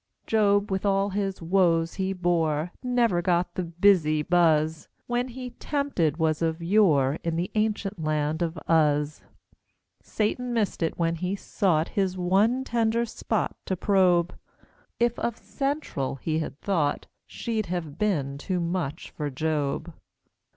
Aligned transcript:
Job, 0.25 0.71
with 0.71 0.83
all 0.83 1.09
the 1.09 1.35
woes 1.41 1.93
he 1.93 2.11
bore, 2.11 2.71
Never 2.81 3.21
got 3.21 3.53
the 3.53 3.61
"busy" 3.63 4.23
buzz 4.23 4.87
When 5.05 5.27
he 5.27 5.51
tempted 5.51 6.17
was 6.17 6.41
of 6.41 6.59
yore 6.59 7.19
In 7.23 7.35
the 7.35 7.51
ancient 7.53 8.03
land 8.03 8.41
of 8.41 8.57
Uz. 8.67 9.21
Satan 10.01 10.55
missed 10.55 10.81
it 10.81 10.97
when 10.97 11.17
he 11.17 11.35
sought 11.35 11.89
His 11.89 12.17
one 12.17 12.63
tender 12.63 13.05
spot 13.05 13.55
to 13.67 13.75
probe; 13.75 14.33
If 14.99 15.19
of 15.19 15.37
"central" 15.37 16.15
he 16.15 16.39
had 16.39 16.59
thought, 16.61 17.05
She'd 17.27 17.67
have 17.67 17.99
been 17.99 18.39
too 18.39 18.59
much 18.59 19.11
for 19.11 19.29
Job! 19.29 19.93